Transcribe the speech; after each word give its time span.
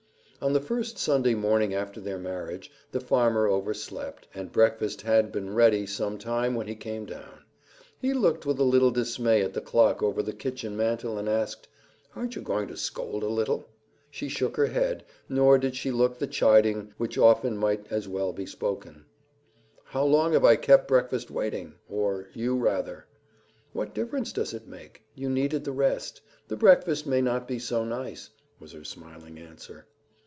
On 0.43 0.53
the 0.53 0.59
first 0.59 0.97
Sunday 0.97 1.35
morning 1.35 1.71
after 1.75 2.01
their 2.01 2.17
marriage 2.17 2.71
the 2.91 2.99
farmer 2.99 3.47
overslept, 3.47 4.27
and 4.33 4.51
breakfast 4.51 5.03
had 5.03 5.31
been 5.31 5.53
ready 5.53 5.85
some 5.85 6.17
time 6.17 6.55
when 6.55 6.65
he 6.65 6.73
came 6.73 7.05
down. 7.05 7.43
He 7.99 8.15
looked 8.15 8.43
with 8.43 8.57
a 8.57 8.63
little 8.63 8.89
dismay 8.89 9.43
at 9.43 9.53
the 9.53 9.61
clock 9.61 10.01
over 10.01 10.23
the 10.23 10.33
kitchen 10.33 10.75
mantel 10.75 11.19
and 11.19 11.29
asked, 11.29 11.67
"Aren't 12.15 12.35
you 12.35 12.41
going 12.41 12.67
to 12.69 12.75
scold 12.75 13.21
a 13.21 13.27
little?" 13.27 13.67
She 14.09 14.27
shook 14.29 14.57
her 14.57 14.65
head, 14.65 15.05
nor 15.29 15.59
did 15.59 15.75
she 15.75 15.91
look 15.91 16.17
the 16.17 16.25
chiding 16.25 16.91
which 16.97 17.19
often 17.19 17.55
might 17.55 17.85
as 17.91 18.07
well 18.07 18.33
be 18.33 18.47
spoken. 18.47 19.05
"How 19.83 20.03
long 20.05 20.33
have 20.33 20.43
I 20.43 20.55
kept 20.55 20.87
breakfast 20.87 21.29
waiting, 21.29 21.75
or 21.87 22.29
you 22.33 22.57
rather?" 22.57 23.05
"What 23.73 23.93
difference 23.93 24.31
does 24.33 24.55
it 24.55 24.67
make? 24.67 25.03
You 25.13 25.29
needed 25.29 25.65
the 25.65 25.71
rest. 25.71 26.19
The 26.47 26.57
breakfast 26.57 27.05
may 27.05 27.21
not 27.21 27.47
be 27.47 27.59
so 27.59 27.85
nice," 27.85 28.31
was 28.59 28.71
her 28.71 28.83
smiling 28.83 29.37
answer. 29.37 29.85